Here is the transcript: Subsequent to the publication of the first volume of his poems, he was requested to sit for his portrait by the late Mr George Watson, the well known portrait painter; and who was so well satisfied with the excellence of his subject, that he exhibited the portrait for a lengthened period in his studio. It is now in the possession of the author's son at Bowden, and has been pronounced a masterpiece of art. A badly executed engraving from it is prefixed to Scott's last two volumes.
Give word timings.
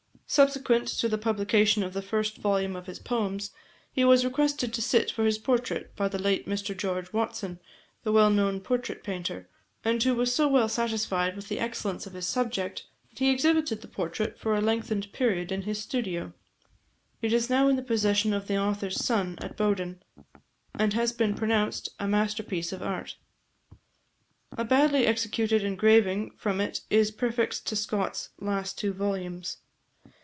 Subsequent 0.27 0.87
to 0.87 1.09
the 1.09 1.17
publication 1.17 1.83
of 1.83 1.91
the 1.91 2.01
first 2.01 2.37
volume 2.37 2.73
of 2.73 2.87
his 2.87 2.99
poems, 2.99 3.51
he 3.91 4.05
was 4.05 4.23
requested 4.23 4.73
to 4.73 4.81
sit 4.81 5.11
for 5.11 5.25
his 5.25 5.37
portrait 5.37 5.93
by 5.97 6.07
the 6.07 6.17
late 6.17 6.47
Mr 6.47 6.77
George 6.77 7.11
Watson, 7.11 7.59
the 8.05 8.13
well 8.13 8.29
known 8.29 8.61
portrait 8.61 9.03
painter; 9.03 9.49
and 9.83 10.01
who 10.01 10.15
was 10.15 10.33
so 10.33 10.47
well 10.47 10.69
satisfied 10.69 11.35
with 11.35 11.49
the 11.49 11.59
excellence 11.59 12.07
of 12.07 12.13
his 12.13 12.27
subject, 12.27 12.85
that 13.09 13.19
he 13.19 13.29
exhibited 13.29 13.81
the 13.81 13.89
portrait 13.89 14.39
for 14.39 14.55
a 14.55 14.61
lengthened 14.61 15.11
period 15.11 15.51
in 15.51 15.63
his 15.63 15.79
studio. 15.81 16.31
It 17.21 17.33
is 17.33 17.49
now 17.49 17.67
in 17.67 17.75
the 17.75 17.83
possession 17.83 18.31
of 18.31 18.47
the 18.47 18.57
author's 18.57 19.03
son 19.03 19.37
at 19.41 19.57
Bowden, 19.57 20.01
and 20.73 20.93
has 20.93 21.11
been 21.11 21.35
pronounced 21.35 21.89
a 21.99 22.07
masterpiece 22.07 22.71
of 22.71 22.81
art. 22.81 23.17
A 24.57 24.63
badly 24.63 25.05
executed 25.05 25.65
engraving 25.65 26.31
from 26.37 26.61
it 26.61 26.79
is 26.89 27.11
prefixed 27.11 27.67
to 27.67 27.75
Scott's 27.75 28.29
last 28.39 28.77
two 28.77 28.93
volumes. 28.93 29.57